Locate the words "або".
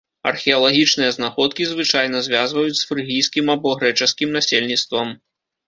3.57-3.77